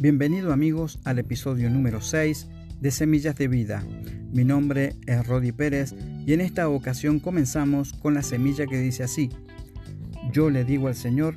Bienvenido 0.00 0.54
amigos 0.54 0.98
al 1.04 1.18
episodio 1.18 1.68
número 1.68 2.00
6 2.00 2.48
de 2.80 2.90
Semillas 2.90 3.36
de 3.36 3.48
Vida. 3.48 3.84
Mi 4.32 4.46
nombre 4.46 4.96
es 5.06 5.26
Rodi 5.26 5.52
Pérez 5.52 5.94
y 6.24 6.32
en 6.32 6.40
esta 6.40 6.70
ocasión 6.70 7.20
comenzamos 7.20 7.92
con 7.92 8.14
la 8.14 8.22
semilla 8.22 8.64
que 8.64 8.78
dice 8.78 9.02
así. 9.02 9.28
Yo 10.32 10.48
le 10.48 10.64
digo 10.64 10.88
al 10.88 10.94
Señor, 10.94 11.34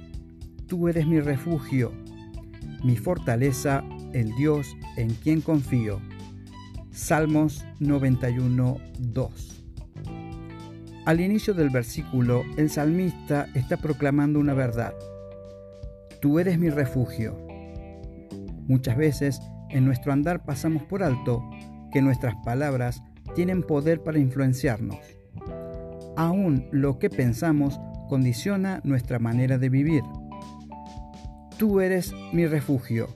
tú 0.66 0.88
eres 0.88 1.06
mi 1.06 1.20
refugio, 1.20 1.92
mi 2.86 2.96
fortaleza, 2.96 3.84
el 4.14 4.34
Dios 4.36 4.78
en 4.96 5.10
quien 5.10 5.42
confío. 5.42 6.00
Salmos 6.90 7.66
91, 7.82 8.78
2. 8.98 9.64
Al 11.04 11.20
inicio 11.20 11.54
del 11.54 11.70
versículo, 11.70 12.46
el 12.56 12.70
salmista 12.70 13.50
está 13.56 13.76
proclamando 13.76 14.40
una 14.40 14.54
verdad. 14.54 14.94
Tú 16.22 16.40
eres 16.40 16.58
mi 16.58 16.70
refugio. 16.70 17.53
Muchas 18.68 18.98
veces 18.98 19.42
en 19.70 19.86
nuestro 19.86 20.14
andar 20.14 20.44
pasamos 20.46 20.84
por 20.84 21.04
alto 21.04 21.44
que 21.92 22.02
nuestras 22.02 22.36
palabras 22.44 23.04
tienen 23.36 23.64
poder 23.64 24.02
para 24.02 24.20
influenciarnos. 24.20 25.00
Aún 26.16 26.68
lo 26.72 27.00
que 27.00 27.10
pensamos 27.10 27.80
condiciona 28.08 28.82
nuestra 28.84 29.20
manera 29.20 29.58
de 29.58 29.70
vivir. 29.70 30.04
Tú 31.58 31.82
eres 31.82 32.14
mi 32.32 32.46
refugio. 32.46 33.08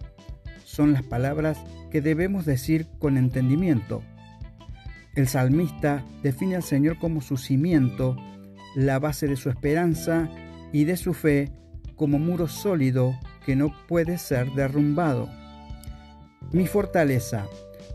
Son 0.64 0.94
las 0.94 1.04
palabras 1.04 1.60
que 1.92 2.02
debemos 2.02 2.46
decir 2.46 2.88
con 3.00 3.18
entendimiento. 3.18 4.02
El 5.16 5.28
salmista 5.28 6.04
define 6.22 6.56
al 6.56 6.64
Señor 6.64 7.00
como 7.00 7.22
su 7.22 7.38
cimiento, 7.38 8.16
la 8.76 9.00
base 9.00 9.28
de 9.28 9.36
su 9.36 9.50
esperanza 9.50 10.30
y 10.72 10.84
de 10.84 10.98
su 10.98 11.14
fe 11.14 11.52
como 11.96 12.20
muro 12.20 12.48
sólido 12.48 13.18
que 13.48 13.56
no 13.56 13.72
puede 13.88 14.18
ser 14.18 14.52
derrumbado. 14.52 15.30
Mi 16.52 16.68
fortaleza. 16.68 17.48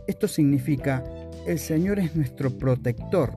Esto 0.06 0.26
significa, 0.26 1.04
el 1.46 1.58
Señor 1.58 1.98
es 1.98 2.16
nuestro 2.16 2.56
protector, 2.56 3.36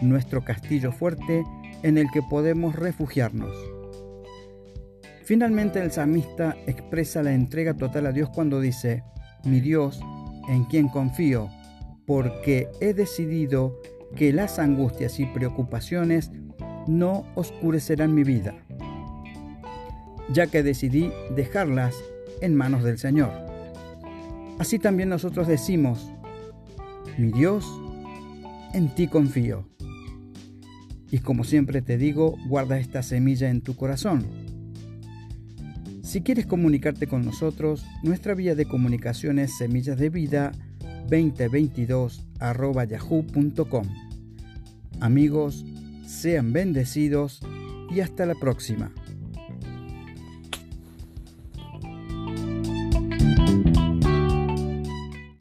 nuestro 0.00 0.42
castillo 0.46 0.92
fuerte 0.92 1.44
en 1.82 1.98
el 1.98 2.10
que 2.10 2.22
podemos 2.22 2.74
refugiarnos. 2.74 3.54
Finalmente 5.24 5.78
el 5.82 5.92
salmista 5.92 6.56
expresa 6.66 7.22
la 7.22 7.34
entrega 7.34 7.74
total 7.74 8.06
a 8.06 8.12
Dios 8.12 8.30
cuando 8.30 8.58
dice, 8.58 9.04
mi 9.44 9.60
Dios, 9.60 10.00
en 10.48 10.64
quien 10.64 10.88
confío, 10.88 11.50
porque 12.06 12.70
he 12.80 12.94
decidido 12.94 13.78
que 14.16 14.32
las 14.32 14.58
angustias 14.58 15.20
y 15.20 15.26
preocupaciones 15.26 16.30
no 16.86 17.26
oscurecerán 17.34 18.14
mi 18.14 18.24
vida 18.24 18.54
ya 20.32 20.46
que 20.46 20.62
decidí 20.62 21.10
dejarlas 21.34 21.94
en 22.40 22.54
manos 22.54 22.82
del 22.82 22.98
Señor. 22.98 23.30
Así 24.58 24.78
también 24.78 25.08
nosotros 25.08 25.48
decimos, 25.48 26.12
mi 27.18 27.32
Dios, 27.32 27.66
en 28.74 28.94
ti 28.94 29.08
confío. 29.08 29.66
Y 31.10 31.18
como 31.18 31.44
siempre 31.44 31.82
te 31.82 31.98
digo, 31.98 32.36
guarda 32.46 32.78
esta 32.78 33.02
semilla 33.02 33.50
en 33.50 33.60
tu 33.60 33.76
corazón. 33.76 34.26
Si 36.02 36.22
quieres 36.22 36.46
comunicarte 36.46 37.06
con 37.06 37.24
nosotros, 37.24 37.84
nuestra 38.02 38.34
vía 38.34 38.54
de 38.54 38.66
comunicación 38.66 39.38
es 39.38 39.56
semillas 39.56 39.98
de 39.98 40.10
vida 40.10 40.52
2022 41.08 42.26
yahoo.com. 42.88 43.86
Amigos, 45.00 45.64
sean 46.06 46.52
bendecidos 46.52 47.40
y 47.94 48.00
hasta 48.00 48.26
la 48.26 48.34
próxima. 48.34 48.92